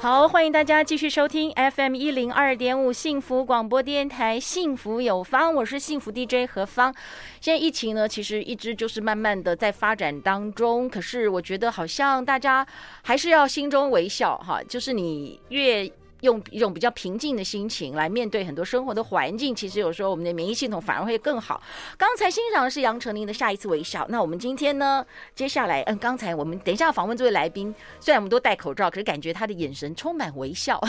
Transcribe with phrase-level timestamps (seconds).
[0.00, 6.90] 好，欢迎大家继续收听 FM 一零二点五幸福广播电台，幸福有方，我是幸福 DJ 何芳。
[7.38, 12.66] 现在疫情呢，其实一直就是慢慢的在发展当中，可是我觉得好像大家
[13.02, 15.92] 还是要心中微笑哈，就是你越。
[16.20, 21.62] 用一种比较平静的心情来面对很多生活的环境，其实有时候我们的免疫系统反而会更好。
[21.96, 24.02] 刚才欣赏的是杨丞琳的《下一次微笑》。
[24.08, 30.80] 那我们今天呢，接下来嗯，刚才我们等一下要访问这位来宾，虽然我们都戴口罩，可是感觉他的眼神充满微笑。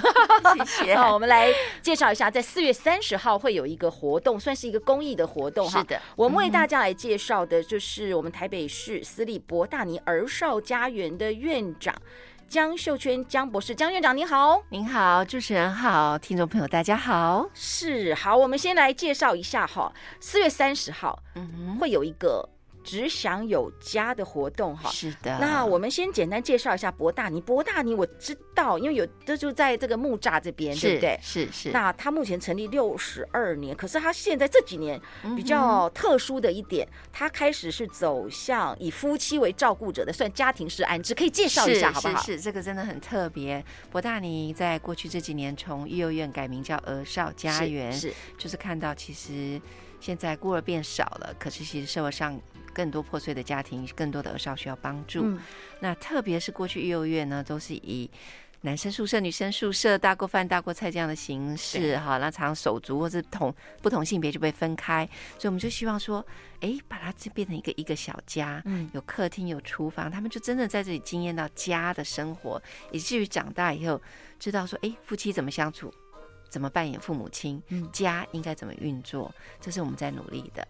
[0.58, 0.95] 谢谢。
[0.99, 1.50] 好，我们来
[1.81, 5.80] 介绍一下，在四月三十号会有一个活动，算是一个公益的活动哈。
[5.80, 11.95] 是的，我们为大家来介绍的就是我们台北市私立博大尼儿少家园的院长。
[12.52, 22.49] 江秀娟，江博士，江院长，您好，您好，主持人好，听众朋友大家好，是好，我们先来介绍一下哈，四月三十号，嗯哼，会有一个。
[22.84, 25.38] 只想有家的活动哈，是的。
[25.40, 27.40] 那我们先简单介绍一下博大尼。
[27.42, 31.20] 博大尼我知道，因为有这就在这个木栅这边，对不对？
[31.22, 31.72] 是是。
[31.72, 35.00] 那他目前成立六十二年，可是他现在这几年
[35.36, 42.22] 比较特殊的一点，他开始是走向以夫妻为照顾者的，算家庭式安置，可以介绍一下好不好？
[42.22, 43.64] 是是，这个真的很特别。
[43.92, 49.62] 博大尼在过去这几年从育幼院改名叫儿少家园，是就是看到其实
[50.02, 52.38] 现在孤儿变少了，可是其实社会上。
[52.73, 55.23] 更多破碎的家庭，更多的儿少需要帮助。
[55.25, 55.38] 嗯、
[55.81, 58.09] 那特别是过去育幼院呢，都是以
[58.61, 62.17] 男生宿舍、女生宿舍、大锅饭、大锅菜这样的形式哈。
[62.17, 65.05] 那常常手足或是同不同性别就被分开，
[65.38, 66.25] 所以我们就希望说，
[66.61, 72.61] 哎，把它就变成一个一个小家，嗯，有客厅、有厨房，他们就真的在这里经验到家的生活，
[72.94, 74.01] 以至于长大以后
[74.40, 75.94] 知道说，哎，夫妻怎么相处，
[76.51, 80.67] 怎么扮演父母亲，嗯，家应该怎么运作，这是我们在努力的。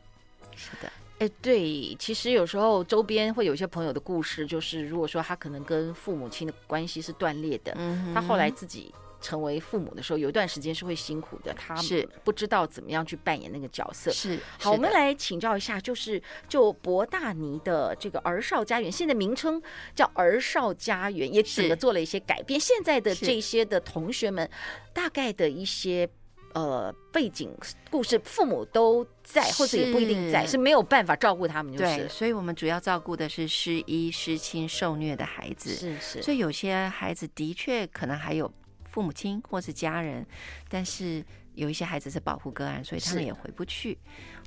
[0.56, 0.90] 是的。
[1.18, 14.12] 哎，对，其实有时候周边会有一些朋友的故事，就是如果说他可能跟父母亲的关系是断裂的，嗯，他后来自己成为父母的时候，有一段时间是会辛苦的，他是不知道怎么样去扮演那个角色。
[14.12, 19.62] 是，好，我们来请教一下，就是就博大尼的这个儿少家园，现在名称
[19.96, 22.60] 叫儿少家园，也整个做了一些改变。
[22.60, 24.50] 现在的这些的同学们，
[24.94, 26.10] 大概的一些。
[26.54, 27.50] 呃，背景
[27.90, 31.96] 故事，父母都在，或者也不一定在，是，是没有办法照顾他们，就是。
[32.00, 35.70] 对，所以我们主要照顾的是失依、失亲、受虐的孩子。
[35.70, 36.22] 是是。
[36.22, 38.52] 所以有些孩子的确可能还有
[38.92, 40.24] 父母亲或是家人，
[40.70, 41.26] 但是
[41.56, 43.98] 有一些孩子是保护个案，所以他们也回不去，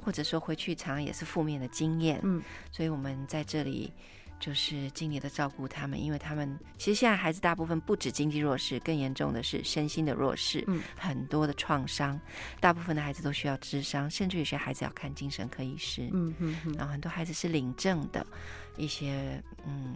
[0.05, 2.21] 或者说回去常常也是负面的经验。
[2.23, 2.41] 嗯，
[2.71, 3.93] 所以我们在这里。
[4.41, 12.21] 就是尽力的照顾他们，因为他们其实现在孩子大部分不止经济弱势，更严重的是身心的弱势，嗯，很多的创伤，
[12.61, 18.27] 大部分的孩子都需要智商，甚至有些孩子要看精神科医师，嗯嗯，然后很多孩子是领证的，
[18.77, 19.95] 一些嗯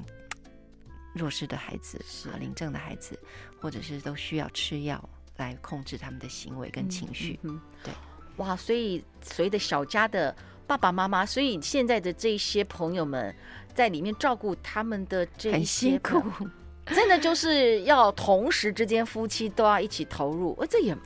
[1.19, 3.19] 弱势的孩子是领证的孩子，
[3.61, 5.07] 或者是都需要吃药
[5.37, 7.93] 来控制他们的行为跟情绪，嗯，对，
[8.37, 10.35] 哇，所以随着小家的
[10.67, 13.35] 爸爸妈妈，所以现在的这些朋友们。
[13.75, 16.21] 在里面照顾他们的这些很辛苦，
[16.87, 20.53] 真的就是要同时之间夫妻都要一起投入。
[20.61, 20.97] 哎，这也，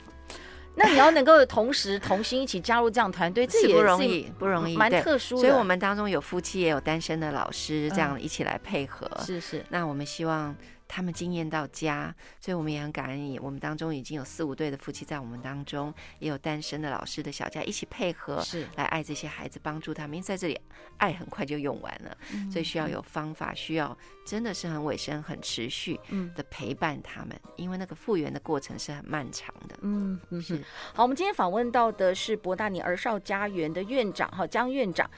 [0.77, 5.41] 那你要能够同时同心一起加入这样团队，这也不容易，不容易，蛮特殊的。
[5.41, 9.09] 所以我们当中有夫妻，也有单身的老师，这样一起来配合。
[9.15, 10.55] 嗯、是是，那我们希望。
[10.93, 13.35] 他们惊艳到家，所以我们也很感恩。
[13.41, 20.15] 我们当中已经有四五对的夫妻在我们当中，也有单身的老师的小家一起配合，是来爱这些孩子，帮助他们。
[20.15, 20.61] 因为在这里，
[20.97, 25.99] 爱很快就用完了，嗯、所以需要有方法，需要真的是很委身、很持续
[26.35, 27.29] 的陪伴他们。
[27.45, 29.75] 嗯、因为那个复原的过程是很漫长的。
[29.81, 30.63] 嗯嗯，是。
[30.93, 35.09] 好，我们今天访问到的是博大尼儿少家园的院长哈，江院长。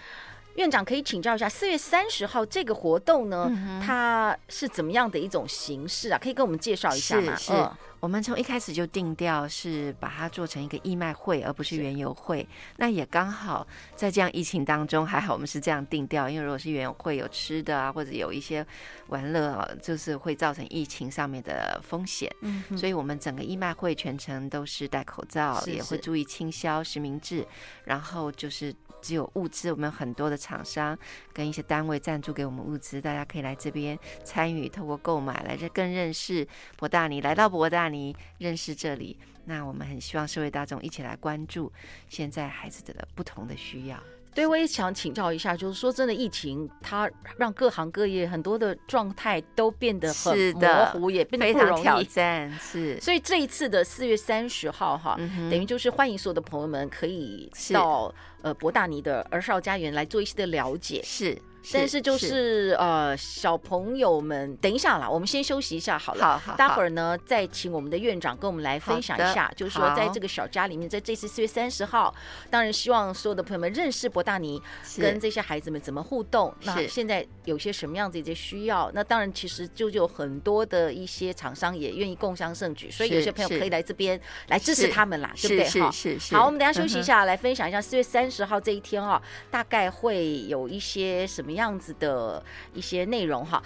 [0.55, 6.19] 院长可以请教一下，四月三十号这个活动呢，嗯、它是怎么样的一种形式啊？
[6.21, 7.35] 可以跟我们介绍一下吗？
[7.35, 7.45] 是。
[7.45, 7.71] 是嗯
[8.05, 12.47] 我们从一开始就定调是把它做成一个义卖会，而不是原油会。
[12.77, 13.65] 那也刚好
[13.95, 16.29] 在这样疫情当中，还好我们是这样定调。
[16.29, 18.63] 因为如果是原油会有吃的啊，或者有一些
[19.07, 22.31] 玩乐啊，就是会造成疫情上面的风险。
[22.41, 27.43] 嗯，所以我们整个义卖会全程都是戴口罩，是是也会注意清消实名制，
[27.85, 28.71] 然后就是
[29.01, 30.95] 只有物资，我们有很多的厂商
[31.33, 36.47] 跟一些单位赞助给我们物资，大家可以来这边参与，透过购买来这更认识
[36.77, 37.94] 博大尼，来到博大尼
[38.37, 39.17] 认识这里。
[39.45, 41.71] 那我们很希望社会大众一起来关注
[42.09, 43.97] 现在孩子的不同的需要。
[44.33, 51.83] 对，我也想请教一下，就是说真的，疫情它让各行各业很多的状态都变得很模糊，也变得不容易。
[51.83, 61.01] 挑战是，所以这一次的四月三十号哈，嗯、等于就是欢迎所有的朋友们可以到呃博大尼的儿少家园来做一些的了解。
[61.01, 61.41] 是。
[61.73, 66.23] 但是就是，是呃，小朋友们，等一下啦，我们先休息一下好了。
[66.23, 72.13] 好，好，好，待会儿呢，再请我们的院长跟我们来分享一下，就是说，在这个小家里面，在这次四月三十号，
[72.49, 74.61] 当然希望所有的朋友们认识博大尼，
[74.97, 76.53] 跟这些孩子们怎么互动。
[76.63, 78.91] 那现在有些什么样子一些需要？
[78.93, 85.81] 那当然，其实就有很多的一些厂商也愿意共襄盛举，所以有些朋友可以来这边来支持他们啦，对不对？
[85.81, 86.35] 哈，是是。
[86.35, 92.43] 好，我们等一下休息一下，嗯、来分享一下四月三十号这一天啊，大概会有一些什么样子的
[92.73, 93.61] 一些内容哈，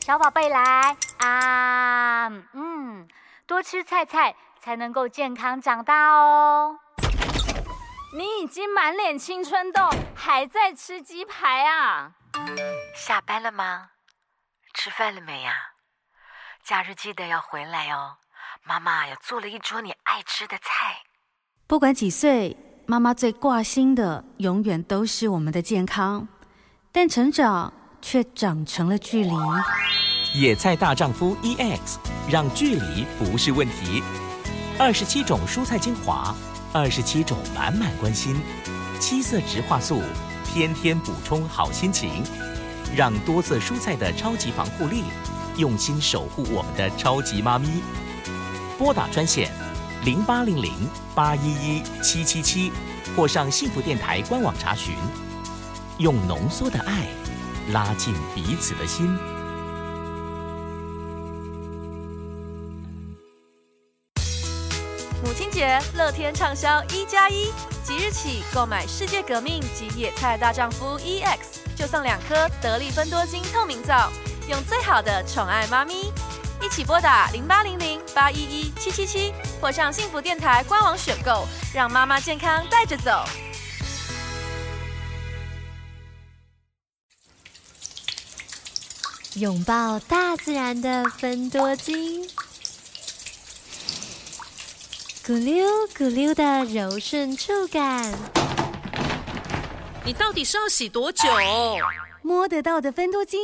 [0.00, 3.08] 小宝贝来啊，嗯，
[3.46, 6.78] 多吃菜菜才能够健康长大哦。
[8.12, 12.12] 你已经满脸青春痘，还在吃鸡排啊？
[12.94, 13.90] 下班了吗？
[14.74, 15.54] 吃饭了没呀？
[16.64, 18.18] 假日记得要回来哦，
[18.64, 21.02] 妈妈又做了一桌你爱吃的菜。
[21.66, 22.56] 不管几岁。
[22.90, 26.26] 妈妈最挂心的，永远都是我们的健康，
[26.90, 27.72] 但成长
[28.02, 29.30] 却长成了距离。
[30.34, 31.78] 野菜大丈夫 EX，
[32.28, 34.02] 让距离不是问题。
[34.76, 36.34] 二十七种蔬菜精华，
[36.72, 38.34] 二十七种满满关心，
[38.98, 40.02] 七色植化素，
[40.44, 42.24] 天天补充好心情。
[42.96, 45.04] 让多色蔬菜的超级防护力，
[45.56, 47.68] 用心守护我们的超级妈咪。
[48.76, 49.48] 拨打专线。
[50.02, 50.72] 零八零零
[51.14, 52.72] 八一一七七七，
[53.14, 54.94] 或上幸福电台官网查询。
[55.98, 57.06] 用浓缩的爱
[57.72, 59.14] 拉近彼此的心。
[65.22, 67.52] 母亲节，乐天畅销一加一，
[67.84, 71.36] 即日起购买世界革命及野菜大丈夫 EX，
[71.76, 74.10] 就送两颗得力芬多精透明皂，
[74.48, 76.10] 用最好的宠爱妈咪。
[76.62, 77.89] 一起拨打零八零零
[78.20, 79.32] 八一一七七七，
[79.62, 83.24] 或上幸福电台官网选购，让妈妈健康带着走。
[89.36, 92.28] 拥抱大自然的芬多精，
[95.24, 95.66] 咕溜
[95.96, 98.12] 咕溜的柔顺触感。
[100.04, 101.26] 你到底是要洗多久？
[102.20, 103.40] 摸得到的芬多精，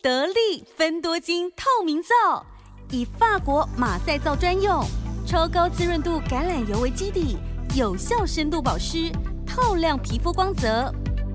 [0.00, 2.46] 得力芬多精透明皂。
[2.90, 4.84] 以法国马赛皂专用，
[5.24, 7.36] 超高滋润度橄榄油为基底，
[7.74, 9.12] 有效深度保湿，
[9.46, 10.92] 透亮皮肤光泽。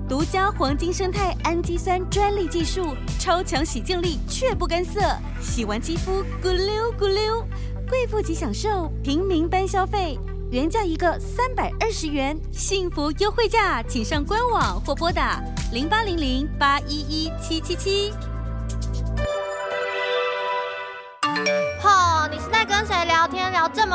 [0.08, 5.00] 独家黄金生态氨基酸专利技术，超强洗净力却不干涩，
[5.40, 7.42] 洗完肌肤咕溜咕溜。
[7.88, 10.18] 贵妇级享受，平民般消费，
[10.50, 15.42] 原价一个三百二十元，幸福优惠价，请上官网或拨打
[15.72, 18.12] 零八零零八一一七七七。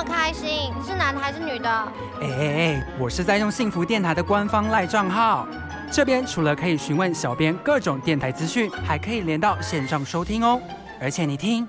[0.02, 1.70] 么开心，你是男的还是女的？
[1.70, 5.48] 哎哎哎，我是在用幸福电台的官方赖账号，
[5.92, 10.60] 这边除了可以询问小编各种电台资讯，还可以连到线上收听哦。
[11.00, 11.68] 而且你听，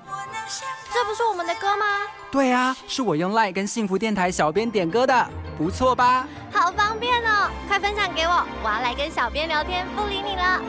[0.91, 1.85] 这不是我们的歌吗？
[2.31, 6.27] 对啊，是我用赖跟幸福电台小编点歌的，不错吧？
[6.51, 10.59] 好方便哦，快分享给我，我要来跟小编聊天，不理你了。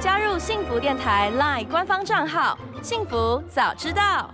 [0.00, 4.28] 加入幸福电台赖官方账号，幸福早知道。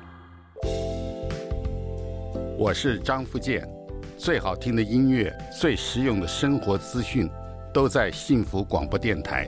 [2.58, 3.68] 我是张富建，
[4.16, 7.28] 最好听的音乐、最实用的生活资讯，
[7.70, 9.46] 都在幸福广播电台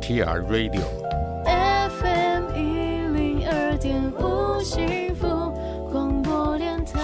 [0.00, 0.80] TR Radio
[1.44, 5.52] FM 一零二点五幸福
[5.92, 6.98] 广播电台。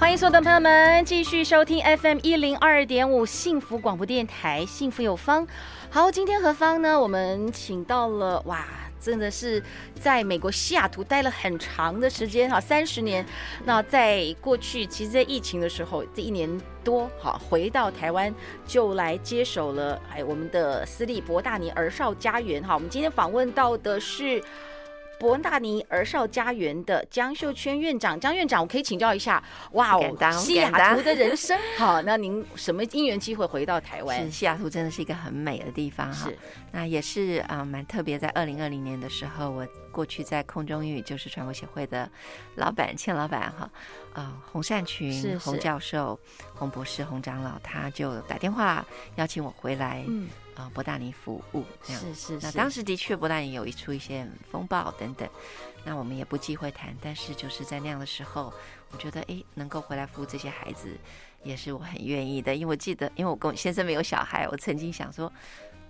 [0.00, 5.46] 欢迎所有的朋友们继续收听 FM 一零二点五幸福广播电台，幸福有方。
[5.90, 7.00] 好，今天何方呢？
[7.00, 8.66] 我们请到了哇。
[9.00, 9.62] 真的是
[9.98, 13.24] 在美国西雅图待了很长的时间哈，三十年。
[13.64, 16.48] 那在过去，其实，在疫情的时候，这一年
[16.84, 18.32] 多，哈回到台湾
[18.66, 22.74] 就来接手了哎，我们的私立博大尼儿少家园哈。
[22.74, 24.42] 我们今天访问到的是
[25.20, 34.24] 伯大尼儿少家园的江秀圈院长，江院长，我可以请教一下，哇哦，西雅图的人生，好， 那您什么因缘机会回到台湾？
[34.24, 36.30] 是西雅图真的是一个很美的地方哈，
[36.72, 38.18] 那也是啊，蛮特别。
[38.18, 42.10] 在二零二零年的时候，我过去在空中英语就是传播协会的
[42.54, 43.70] 老板，倩老板哈，
[44.14, 46.18] 啊，洪善群是是洪教授、
[46.54, 48.82] 洪博士、洪长老，他就打电话
[49.16, 50.02] 邀请我回来。
[50.60, 52.46] 嗯啊，博大尼服务这样是是，是。
[52.46, 55.28] 那当时的确博大尼有一出一些风暴等等，
[55.84, 56.94] 那我们也不忌讳谈。
[57.00, 58.52] 但是就是在那样的时候，
[58.90, 60.96] 我觉得哎，能够回来服务这些孩子，
[61.42, 62.54] 也是我很愿意的。
[62.54, 65.32] 因为我记得，因为我跟我先生没有小孩，我曾经想说。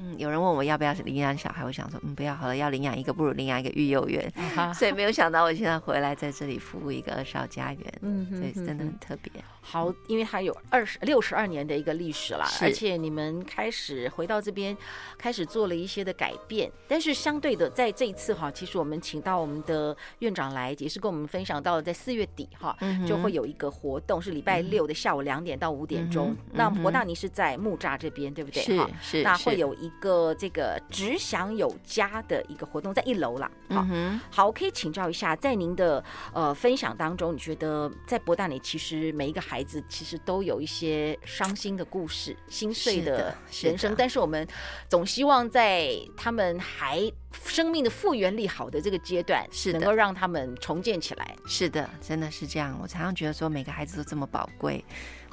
[0.02, 4.33] 嗯，有人问我要不要领养小孩，我想说，嗯，不要好了，要领养一个不如领养一个育幼园，
[4.75, 9.30] 所以没有想到我现在回来在这里服务一个二少家园，嗯，所以真的很特别。
[9.61, 14.75] 好，因为它有二十六十二年的一个历史了，而且你们开始回到这边，
[15.19, 16.73] 开始做了一些的改变。
[16.88, 22.75] 但是相对的，在这一次哈，其实我们请到我们的院长来，也是跟我们分享到了，在四月底哈，
[23.07, 26.35] 就会有一个活动，是礼拜六的下午两点到五点钟。
[26.52, 28.61] 那博大尼是在木栅这边，对不对？
[28.62, 29.88] 是是，那会有一。
[30.00, 33.50] 个这个只想有家的一个活动，在一楼啦。
[33.68, 44.47] 好，嗯、好，我可以请教一下，在您的呃分享当中，你觉得在博大尼，其实每一个孩子其实都有一些伤心的故事、心碎的人生，是但是我们
[44.88, 47.00] 总希望在他们还
[47.32, 51.37] 生命的复原力好的这个阶段，是能够让他们重建起来。
[51.46, 52.78] 是的，真的是这样。
[52.82, 54.84] 我常常觉得说，每个孩子都这么宝贵，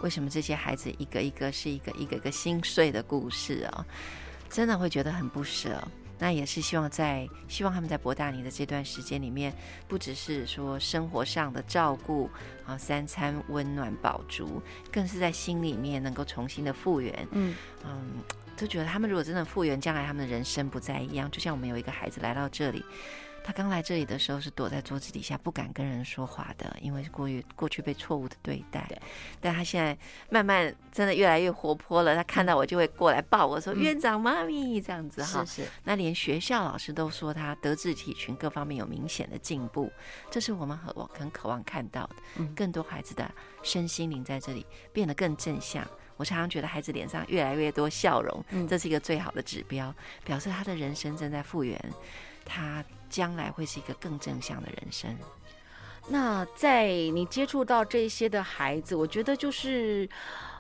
[0.02, 3.86] 为什么这些孩子一个一个是一个一个一个心碎的故事啊、哦？
[4.50, 5.86] 真的会觉得很不舍，
[6.18, 9.54] 那也是希望在希望他们在博大尼的这段时间里面，
[9.88, 12.30] 不只是说生活上的照顾
[12.66, 14.62] 啊，三餐温暖饱足，
[14.92, 17.28] 更是在心里面能够重新的复原。
[17.32, 18.24] 嗯嗯，
[18.58, 21.30] 都觉得他们如果真的复原，将来他们的人生不再一样。
[21.32, 22.84] 就像我们有一个孩子来到这里。
[23.44, 28.86] 他刚来这里的时候是躲在桌子底下，不敢跟人说话的，因为过于过去被错误的对待。
[28.90, 29.02] 对，
[29.40, 29.98] 但他现在
[30.30, 32.14] 慢慢真的越来越活泼了。
[32.14, 35.70] 他看到我就会过来抱我说：“嗯、院长妈咪，这样子哈。”是是。
[35.86, 39.90] 那连学校老师都说他德智体群各方面有明显的进步，
[40.30, 42.16] 这是我们很很渴望看到的。
[42.36, 42.54] 嗯。
[42.54, 43.32] 更多孩子的
[43.64, 45.88] 身心灵在这里变得更正向。
[46.18, 49.94] 我常常觉得孩子脸上越来越多笑容，嗯、这是一个最好的指标，
[50.26, 51.80] 表示他的人生正在复原。
[52.44, 52.84] 他。
[53.10, 55.16] 将来会是一个更正向的人生。
[56.10, 60.08] 那在你接触到这些的孩子，我觉得就是，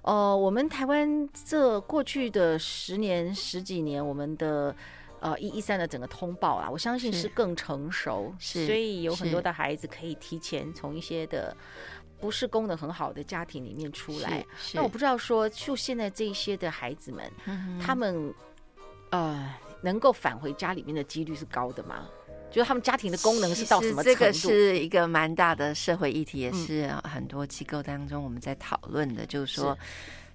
[0.02, 4.74] 呃，我们台湾这过去的十年十几年，我们的
[5.20, 11.54] 呃一一三的整个通报啊，我相信是更成熟，是，所以有很多的孩子可以提前从一些的
[12.20, 14.46] 不是功能很好的家庭里面出来。
[14.74, 18.34] 那我不知道说，就现在这一些的孩子们，嗯、他们
[19.12, 22.08] 呃能够返回家里面的几率是高的吗？
[22.50, 24.20] 就是他们家庭的功能是到什么程度？
[24.20, 29.26] 这个是一个蛮大的社会议题，也是很多机构当中我们在讨论的。
[29.26, 29.78] 就是说，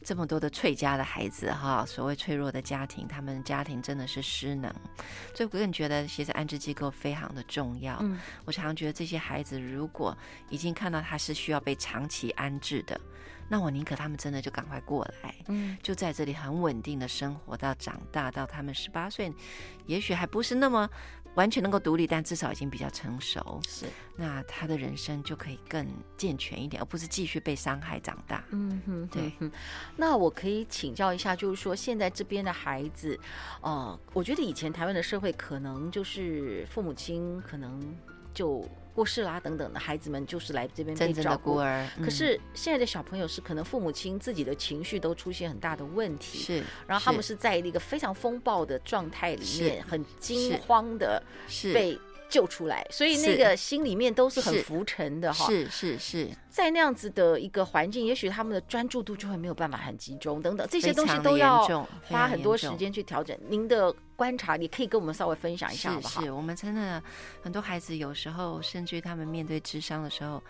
[0.05, 4.71] 这么多的脆家的孩子，哈，所谓脆弱的家庭，他们家庭真的是失能。
[5.35, 8.03] 所以我个人觉得，其实安置机构非常的重要。
[8.45, 10.17] 我常常觉得，这些孩子如果
[10.51, 13.01] 已经看到他是需要被长期安置的，
[13.49, 19.33] 那我宁可他们真的就赶快过来，嗯，就在这里很稳定的生活到长大，到他们十八岁，
[19.87, 20.89] 也许还不是那么。
[21.35, 23.61] 完全能够独立，但至少已经比较成熟。
[23.67, 23.87] 是，
[24.17, 25.87] 那他的人生就可以更
[26.17, 28.45] 健全一点，而不是继续被伤害长大。
[28.51, 29.33] 嗯哼，对。
[29.97, 33.19] 那我可以请教一下，就是说现在这边的孩子，
[33.61, 37.81] 呃，我觉得以前台湾的社会可能就是父母亲可能
[38.35, 38.69] 就。
[38.95, 41.55] 过世啦，等等的孩子们就是来这边被照顾。
[41.55, 51.23] 孤儿，可是现在的小朋友是可能父母亲自己的情绪都出现很大的问题，是，然后他们是在一个非常风暴的状态里面，很惊慌的
[51.75, 51.99] 被。
[52.33, 55.45] 救出来，所以那个心里面都是很浮沉的哈。
[55.45, 61.63] 是是是，在那样子的一个环境，也许他们的专注度就会没有办法很集中，等等这些东西都要
[62.09, 63.39] 花很多时间去调整。
[63.51, 66.21] 您的观察，你可以跟我们稍微分享一下好不好？
[66.21, 67.03] 是，是我们真的
[67.43, 70.43] 很多孩子有时候，甚至于他们面对智商的时候，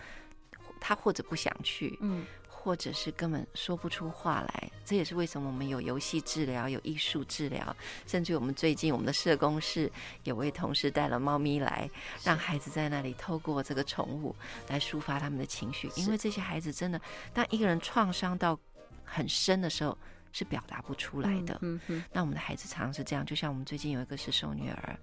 [0.81, 2.25] 他或者不想去，嗯。
[2.63, 7.77] 或者是根本说不出话来，这也是为什么我们有游戏治疗、有艺术治疗，
[8.07, 9.91] 甚至我们最近我们的社工室
[10.23, 11.91] 有位同事带了猫咪来，
[12.23, 14.33] 让孩子在那里透过这个宠物
[14.69, 15.91] 来抒发他们的情绪。
[15.97, 17.01] 因为这些孩子真的，
[17.35, 18.57] 当一个人创伤到
[19.05, 19.99] 很深的时候，
[20.31, 21.59] 是表达不出来的。
[21.63, 22.05] 嗯嗯。
[22.13, 24.97] 那我们的孩子常常是这样，就像我们最近有一个是受虐儿，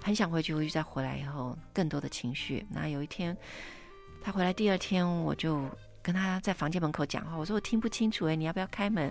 [0.00, 2.64] 很想回去，回去再回来以后更多的情绪。
[2.70, 3.36] 那有一天
[4.22, 5.68] 他回来，第二天我就。
[6.04, 9.10] 跟他在房间门口讲话，我说我听不清楚哎，你要不要开门？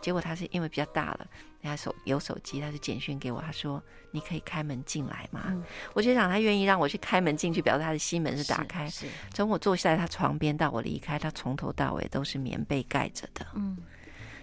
[0.00, 1.26] 结果他是因为比较大了，
[1.60, 5.62] 人家手有手机，他就简讯给我，他说：“你可以开门进来吗？”嗯、
[5.94, 8.90] 我就想他愿意让我去开门进去，表示他的心门是打开。
[8.90, 13.46] 是，从我坐下在他床边到我离开，他从头到尾都是棉被盖着的。
[13.54, 13.76] 嗯，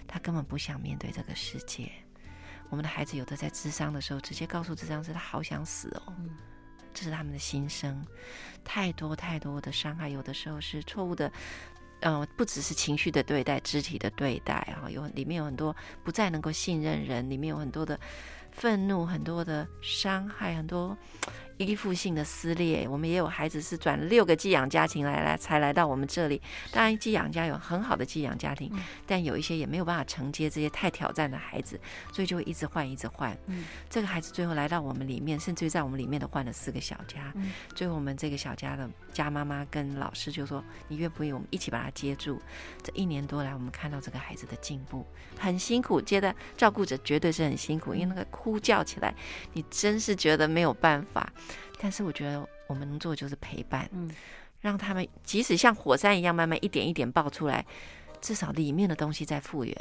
[0.07, 1.91] 他根本不想面对这个世界。
[2.69, 6.13] 我们的孩子有的在智商的时候，直接告诉智商师他好想死哦。
[6.19, 6.29] 嗯，
[6.93, 8.01] 这是他们的心声，
[8.63, 11.29] 太多太多的伤害，有的时候是错误的。
[12.01, 17.99] 嗯、不只是情绪的对待，肢体的对待啊，有里面有很多不再能够信任人，里面有很多的
[18.51, 20.97] 愤怒，很多的伤害，很多。
[21.65, 26.41] 依附性的撕裂，我们也有孩子是转六个寄养家庭来来才来到我们这里。
[26.71, 28.71] 当然，寄养家有很好的寄养家庭，
[29.05, 31.77] 但有一些也没有办法承接这些太挑战的孩子，
[32.13, 33.37] 所以就会一直换，一直换。
[33.47, 37.31] 嗯，这个孩子最后来到我们里面，甚至于在我们里面都换了四个小家。
[37.35, 42.41] 嗯，最后我们这个小家的家妈妈跟老师就说：“你愿不愿意我们一起把他接住？”
[42.81, 45.05] 这一年多来，我们看到这个孩子的进步，
[45.37, 49.13] 很辛苦，接的照顾者绝对是很辛苦，因为那个哭叫起来，
[49.51, 51.29] 你真是觉得没有办法。
[51.81, 54.11] 但是我觉得我们能做的就是陪伴，嗯，
[54.59, 57.65] 让他们即使像火山一样慢慢一点一点爆出来，
[58.21, 59.75] 至少里面的东西在复原。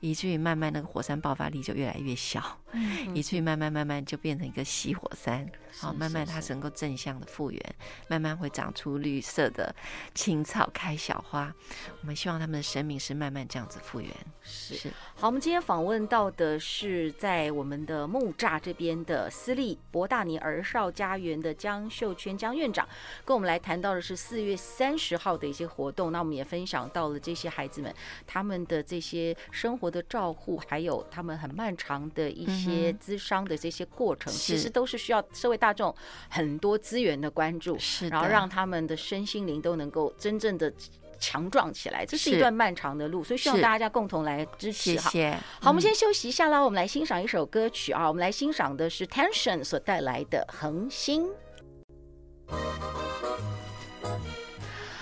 [0.00, 7.74] 以至于慢慢那个火山爆发力就越来越小，嗯、以至于慢慢慢慢就变成一个熄火山，好，慢慢它是能够正向的复原，
[8.08, 9.72] 慢慢会长出绿色的
[10.16, 11.54] 青草，开小花。
[12.00, 14.10] 我们希望他们的生命是慢慢这样子复原。
[14.42, 22.84] 是，是好，我们今天访问到的是在我们的木栅这边的私立博大尼儿少家园的江秀娟江院长，
[23.24, 26.10] 跟我们来谈到的是四月三十号的一些活动。
[26.10, 27.94] 那我们也分享到了这些孩子们
[28.26, 29.78] 他们的这些生。
[29.78, 35.94] 活的照护，还有他们很漫长的一些咨商的这些过程，其实都是需要社会大众
[36.28, 40.72] 很多资源的关注，是，然后让他们的身心灵都能够真正的
[41.20, 42.04] 强壮起来。
[42.04, 44.94] 这是一段漫长的路，所以希望大家共同来支持。
[44.94, 45.30] 谢谢。
[45.60, 51.28] 好，我们先休息一下啦，我们来欣赏一首歌曲啊，我们来欣赏的是 Tension 所带来的恒星。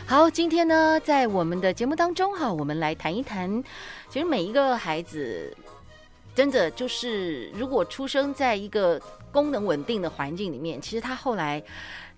[0.09, 3.61] 好，今天呢，在我们的节目当中哈，我们来谈一谈，
[4.09, 5.53] 其实每一个孩子，
[6.33, 11.63] 真的就是如果出生在一个功能稳定的环境里面，其实他后来。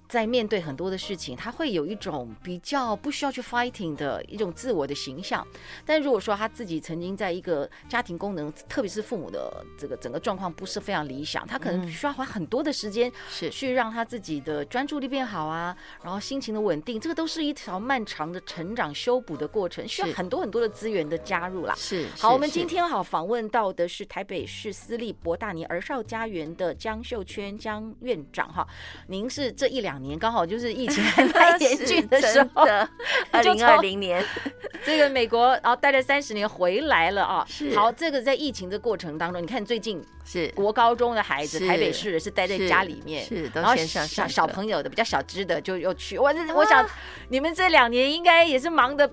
[0.09, 5.47] 在面对很多的事情，他会有一种比较不需要去 fighting 的一种自我的形象。
[5.85, 21.75] 但如果说他自己曾经在一个家庭功能，特别是父母的这个整个状况不是非常理想，他可能需要花很多的时间是去让他自己的专注力变好啊，然后心情的稳定，这个都是一条漫长的成长修补的过程，需要很多很多的资源的加入啦。
[21.77, 28.67] 是好，我们今天好访问到的是台北市私立博大尼儿少家园的江秀娟江院长哈，
[29.09, 29.98] 您是这一两。
[30.03, 32.63] 年刚好就是疫情 还蛮严峻的时候，
[33.31, 34.25] 二零二零年，
[34.85, 37.45] 这个美国然后待了三十年回来了啊。
[37.49, 46.19] 是好，这个在疫情的过程当中，你看最近是国高中的孩子，台北市的是待在家里面，是然后小小朋友的比较小只的就又去。
[46.19, 46.89] 我我想
[47.29, 49.11] 你们这两年应该也是忙的。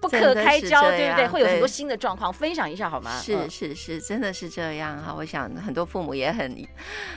[0.00, 1.28] 不可开交，对不对？
[1.28, 3.18] 会有很多新的状况，分享一下好吗？
[3.18, 5.14] 是是是，真的是这样哈。
[5.14, 6.56] 我想很多父母也很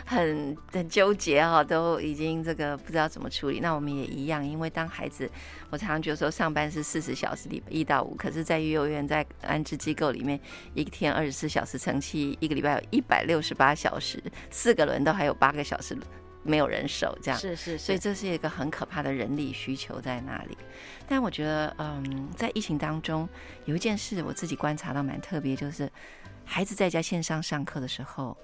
[0.06, 3.60] 很很纠结哈，都已经这个不知道怎么处理。
[3.60, 5.30] 那我们也一样，因为当孩子，
[5.70, 10.40] 我常常觉得说上班是四十小时里一到五，可是在幼儿园在安置机构里面，
[10.74, 15.98] 一天二十四小时乘七，一个礼拜有一百六十八小时，四个轮都还有八个小时。
[16.50, 20.58] 没有人手，这样是是，是，所以这是一个很可怕的人力需求在那里。
[21.08, 23.30] 但我觉得，嗯，在疫情当中，
[23.66, 25.90] 有一件事我自己观察到蛮特别，就是
[26.44, 28.36] 孩子在家线上上课的时候。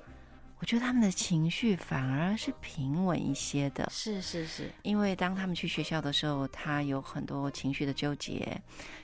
[0.60, 8.60] 我觉得他们的情绪反而是平稳一些的，是是是，因为当他们去学校的时候，他有很多情绪的纠结，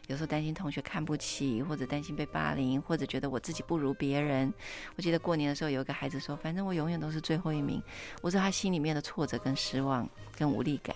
[0.07, 4.51] 有时候担心同学看不起，或者担心被霸凌，或者觉得我自己不如别人。
[4.95, 7.83] 我记得过年的时候，有一个孩子说：“反正我永远都是最后一名。”
[8.23, 10.95] 我知道他心里面的挫折跟失望跟无力感，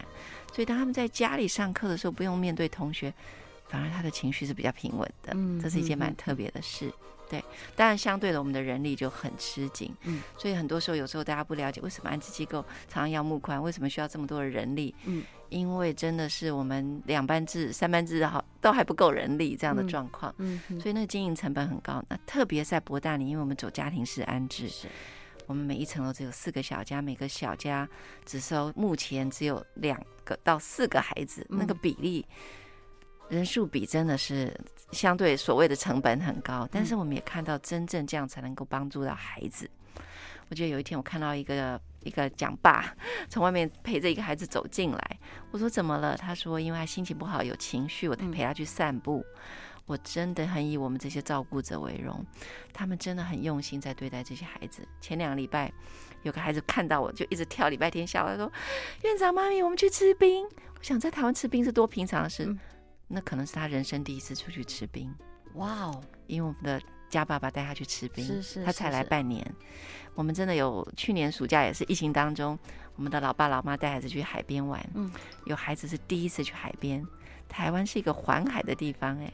[0.54, 3.14] 所以当他们在家里上课的时候，不用面对同学，
[3.68, 5.34] 反而他的情绪是比较平稳的。
[5.36, 6.92] 嗯，这是一件蛮特别的事。
[7.28, 7.44] 对，
[7.76, 22.00] 当然相对的，我们的人力就很吃紧，嗯，所以很多时候，有时候大家不了解为什么安置机构常常要募宽，为什么需要这么多的人力，嗯，因为真的是我们两班制、三班制好都还不够人力这样的状况，嗯，所以那个经营成本很高。
[22.08, 24.88] 那特别在博大里，因为我们走家庭式安置，是，
[25.48, 27.90] 我们每一层楼只有四个小家，每个小家
[28.24, 32.24] 只收目前只有两个到四个孩子，那个比例。
[33.30, 34.54] 人数比真的是
[34.92, 39.70] 相对所谓的成本很高，但是我们也看到真正这样才能够帮助到孩子。
[40.50, 42.96] 我记得有一天我看到一个一个讲爸
[43.28, 46.16] 从外面陪着一个孩子走进来，我说怎么了？
[46.16, 49.26] 他说因为他心情不好有情绪，我得陪他去散步。
[49.88, 52.26] 我真的很以我们这些照顾者为荣，
[52.74, 54.82] 他们真的很用心在对待这些孩子。
[55.00, 55.72] 前两个礼拜，
[56.24, 58.52] 有个孩子看到我就一直跳礼拜天笑，他说
[59.04, 60.44] ：“院长妈咪，我们去吃冰。”
[60.76, 62.60] 我想在台湾吃冰是多平常的事，嗯、
[63.08, 65.14] 那可能是他人生第一次出去吃冰。
[65.54, 66.04] 哇哦！
[66.28, 69.46] 因为我们的家爸爸带他去吃冰，是是，他才来半年。
[70.14, 72.58] 我们真的有去年暑假也是疫情当中，
[72.96, 75.10] 我们的老爸老妈带孩子去海边玩，嗯，
[75.46, 77.06] 有孩子是第一次去海边。
[77.48, 79.32] 台湾是一个环海的地方，哎，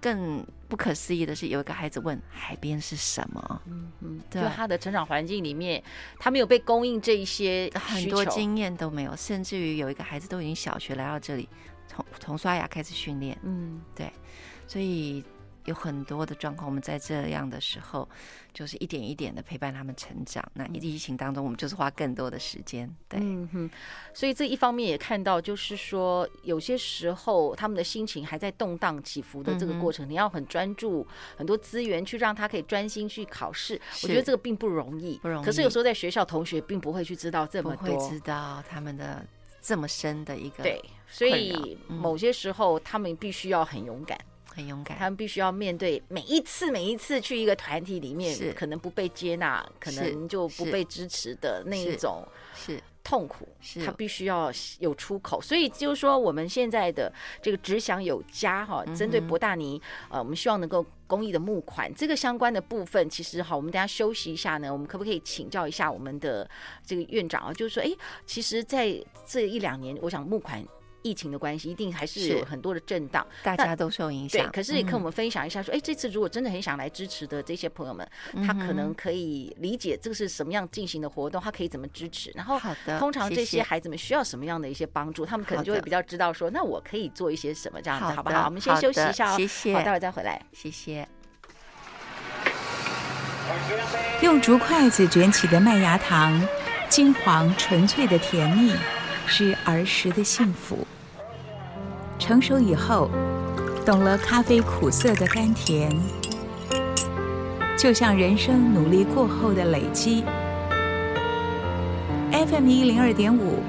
[0.00, 3.62] 更不可思议的是，有一个孩子问海边是什么？
[3.66, 5.82] 嗯嗯，对，就他的成长环境里面，
[6.18, 11.48] 他没有被供应这一些很多经验都没有，甚至于有一个孩子都已经小学来到这里，
[11.94, 14.12] 从从刷牙开始训练，嗯，对，
[14.66, 15.22] 所以。
[15.66, 18.08] 有很多的状况，我们在这样的时候，
[18.52, 20.44] 就是一点一点的陪伴他们成长。
[20.54, 22.92] 那疫情当中，我们就是花更多的时间。
[23.08, 23.70] 对，嗯哼。
[24.12, 33.80] 所以这一方面也看到，就是说有些时候他们的心情还在动荡起伏的这个过程，嗯、你要很专注，很多资源去让他可以专心去考试。
[34.02, 35.44] 我觉得这个并不容易，不容易。
[35.46, 39.24] 可是有时候在学校，同学并不会去知道这么多，不会知道他们的
[39.60, 40.82] 这么深的一个对。
[41.12, 44.18] 所以某些时候，他们必须要很勇敢。
[44.54, 52.22] 很勇敢，他们必须要面对每一次、每一次去一个团体里面，可能不被接纳，可能就不被支持的那一种
[52.54, 53.48] 是痛苦。
[53.62, 55.40] 是，他必须要有出口。
[55.40, 66.46] 所以就是说，我们现在的这个只想有家哈，针对博大尼，呃，我们希望能够公益的募款这个相关的部分，其实哈，我们等下休息一下呢，我们可不可以请教一下我们的
[66.84, 67.54] 这个院长啊？
[67.54, 67.90] 就是说，哎，
[68.26, 70.62] 其实在这一两年，我想募款。
[71.02, 74.42] 疫情的关系，一定还是有很多的震荡，大家都受影响。
[74.42, 82.30] 对，可是也跟我们分享一下，说，哎、嗯，这次如果真的很想来支持的这些朋友们，嗯、他可能可以理解这个是什么样进行的活动，他可以怎么支持。
[82.34, 88.44] 然后，好的，通常这些孩子们需要什么样的一些帮助，他们可能就会比较知道说，那我可以做一些什么这样子，好，好不好？
[88.46, 91.06] 我们先休息一下哦，谢谢，好，待会再回来，谢谢。
[94.22, 96.40] 用竹筷子卷起的麦芽糖，
[96.88, 98.72] 金黄纯粹的甜蜜。
[99.34, 100.86] 是儿时的幸福。
[102.18, 103.08] 成熟以后，
[103.82, 105.90] 懂了咖啡苦涩的甘甜，
[107.78, 110.22] 就像人生努力过后的累积。
[112.30, 113.60] FM 一零二点五，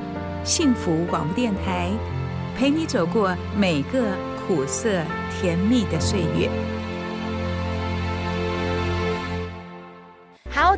[0.43, 1.89] 幸福广播电台，
[2.58, 4.04] 陪你走过每个
[4.45, 6.49] 苦涩甜蜜的岁月。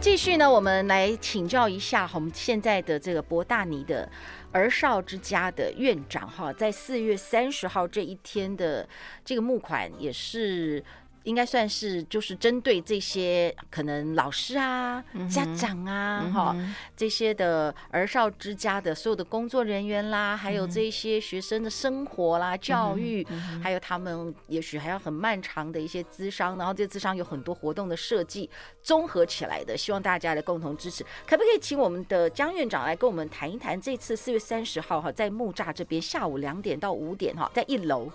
[0.06, 4.08] 继续呢，我们来请教一下我们现在的这个博大尼的。
[4.52, 8.88] 儿少之家的院长哈，在四月三十号这一天的
[9.26, 10.84] 这个募款也是。
[11.26, 28.48] 应该算是就是针对这些可能老师啊、嗯、家长啊、哈、嗯、这些的儿少之家的所有的工作人员啦，嗯、还有这些学生的生活啦、嗯、教育，嗯、还有他们也许还要很漫长的一些资商，然后这资商有很多活动的设计
[28.84, 31.04] 综合起来的，希望大家来共同支持。
[31.26, 38.12] 可不可以请我们的江院长来跟我们谈一谈这次四月三十号哈，在木栅这边下午两点到五点哈，在一楼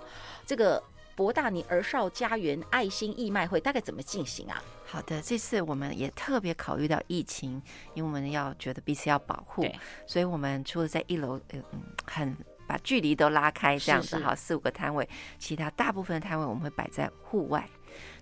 [0.46, 0.80] 这个。
[1.20, 4.62] 博大尼儿少家园爱心义卖会大概怎么进行啊？
[4.86, 7.60] 好的，这次我们也特别考虑到疫情，
[7.92, 9.66] 因为我们要觉得彼此要保护，
[10.06, 11.62] 所以我们除了在一楼，嗯，
[12.06, 12.34] 很
[12.66, 15.06] 把距离都拉开这样子，好，四五个摊位，
[15.38, 17.68] 其他大部分的摊位我们会摆在户外，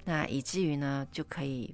[0.04, 1.72] 那以至于呢就可以。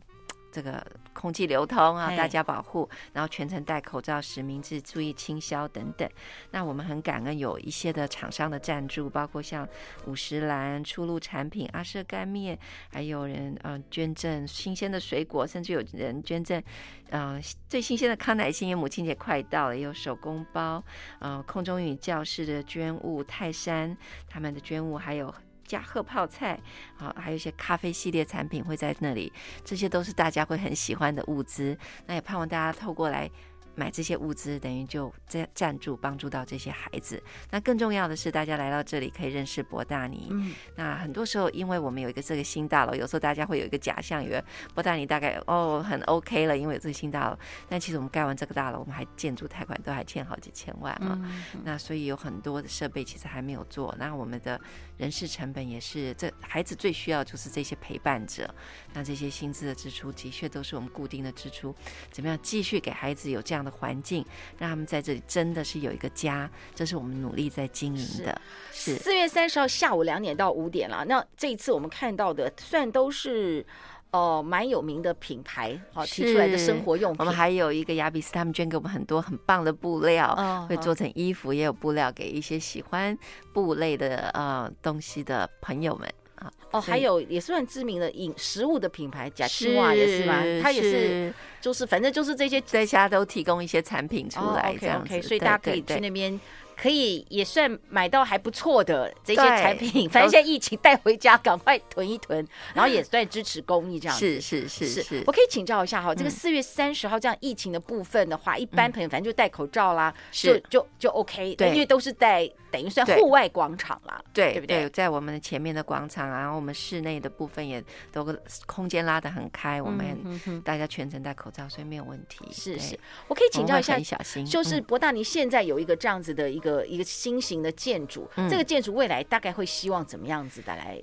[0.54, 6.08] 这个空气流通啊，大家保护，然后全程戴口罩、实名制、注意清消等等。
[6.52, 9.68] 那我们很感恩有一些的厂商的赞助，包括像
[10.06, 12.56] 五十岚、初鹿产品、阿舍干面，
[12.92, 16.62] 还有人嗯、呃、捐赠新鲜的水果，甚至有人捐赠
[17.10, 20.80] 嗯、呃、最新鲜的康乃馨，因为母亲节快到了，也有手工包，
[21.18, 23.96] 嗯、呃，空中英语教室的捐物，泰山
[24.28, 25.34] 他们的捐物，还有。
[25.66, 26.58] 加贺泡菜，
[26.98, 29.32] 啊，还有一些咖啡系列产品会在那里，
[29.64, 31.76] 这些都是大家会很喜欢的物资。
[32.06, 33.30] 那也盼望大家透过来。
[33.76, 37.20] 买这些物资，等于就赞赞助帮助到这些孩子。
[37.50, 40.28] 那更重要的是，大家来到这里可以认识博大尼。
[40.30, 44.40] 嗯，那很多时候，因为我们有一个这个新大楼，有时候大家会有一个假象，以为
[44.74, 47.36] 博大尼大概哦很 OK 了，因为有这个新大楼。
[47.68, 51.18] 但其实我们盖完这个大楼，我们还建筑贷款都还欠好几千万啊。
[51.20, 53.92] 嗯，那所以有很多的设备其实还没有做。
[53.98, 54.60] 那我们的
[54.96, 58.52] 人事成本也是，这孩子最需要就是这些陪伴者。
[58.92, 61.74] 那这些薪资的支出的确都是我们固定的支出。
[62.10, 64.24] 怎么样继续给孩子有这样的环境，
[64.58, 68.40] 让他们在这里真的是有一个家，这是我们努力在经营的。
[68.72, 71.04] 是四月三十号下午两点到五点了。
[71.06, 73.66] 那这一次我们看到的，算都是
[74.14, 77.18] 呃蛮有名的品牌，好提出来的生活用品。
[77.18, 83.18] 我们还有一个雅比斯，他们捐给我们很多很棒的布料，哦、会做成衣服，也有布料给一些喜欢
[83.52, 86.08] 布类的呃东西的朋友们。
[86.36, 86.48] 啊。
[86.70, 90.40] 哦，还有也算知名的饮食物的品牌，假青蛙也是吗？
[90.62, 96.38] 它也是，就是反正就是这些在家都提供一些产品出来这样子，哦、OK OK，所以大家可以去那边。
[96.76, 104.40] 可以也算买到还不错的这些产品， 反正现在疫情带回家，赶快囤一囤，然后也算支持公益这样子。
[104.40, 114.90] 是是是是，是，我可以请教一下哈，嗯、这个四月三十号这样疫情的部分的话，一般朋友反正就戴口罩啦，嗯、就就就 OK，对，因为都是在等于算户外广场啦，对对不对，对？
[114.90, 122.44] 在我们的前面的广场啊，然后我们室内的部分也都空间拉得很开，我们大家全程戴口罩，所以没有问题。
[122.52, 131.00] 是是，我可以请教一下，小心，就是博大你现在有一个这样子的一个一个新型的建筑，嗯、这个建筑未来大概会希望怎么样子的来？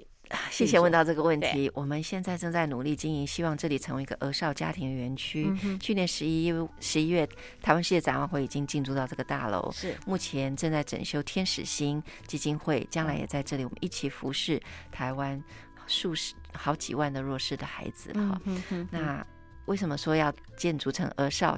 [0.50, 1.70] 谢谢问到这个问题。
[1.74, 5.46] 我们现在正在努力经营，希望这里成为一个儿少家庭园区。
[5.62, 7.28] 嗯、去年十一十一月，
[7.62, 14.58] 台湾世界展望会已经进驻到这个大楼，是目前正在整修天使星基金会，将来也在这里，我们一起服侍
[14.90, 15.44] 台湾
[15.86, 18.14] 数十好几万的弱势的孩子。
[18.14, 19.28] 哈、嗯，那
[19.66, 21.58] 为什么说要建筑成儿少？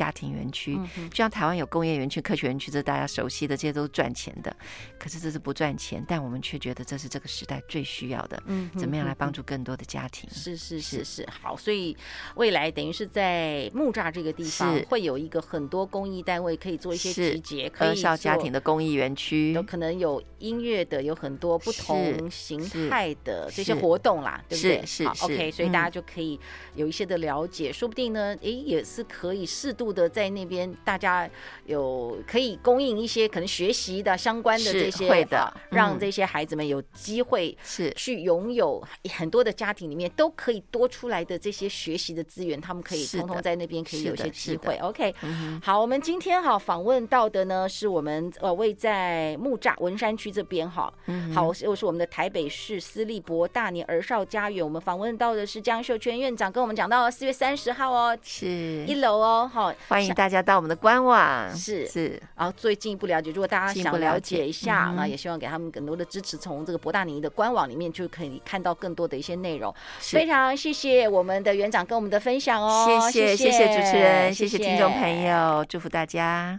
[0.00, 0.74] 家庭园区，
[1.10, 4.56] 就像台湾有工业园区、科学园区，这是大家熟悉的，这些都是赚钱的。
[4.98, 8.42] 可是这是不赚钱，但我们却觉得这是这个时代最需要的。
[8.46, 10.26] 嗯，怎么样来帮助更多的家庭？
[10.30, 11.54] 是是是是，好。
[11.54, 11.94] 所以
[12.36, 22.58] 未来等于是在木栅这个地方，会有一个很多公益单位可以做一些集结，可以儿少家庭的公益园区，有可能有音乐的，有很多不同形
[22.88, 24.86] 态的这些活动啦，对不对？
[24.86, 26.40] 是是 OK，所以大家就可以
[26.74, 31.28] 有一些的了解，说不定呢，哎，也是可以适度的在那边，大家
[31.66, 37.90] 有可以供应一些可能学习的相关的这些，会的，让这些孩子们有机会是。
[37.96, 44.76] 去拥有很多的家庭里面都可以多出来的这些学习的资源，他们可以通通在那边可以有些机会。
[44.76, 45.14] OK，
[45.62, 58.86] 好，我们今天哈访问到的呢是我们呃位在木栅文山区这边哈，嗯好，又是我们的台北市私立博大年儿少家园，我们访问到的是江秀娟院长，跟我们讲到四月三十号哦，是。
[58.86, 60.12] 一楼哦，好，欢迎。
[60.14, 66.36] 大家到我们的官网是是，然后最进一步了解，如果大家想了解一下，那也希望给他们更多的支持。
[66.36, 69.74] 从这个博大尼的官网里面就可以看到更多的一些内容。
[69.98, 76.58] 非常谢谢我们的园长跟我们的分享哦，谢谢谢谢主持人，谢谢听众朋友，祝福大家。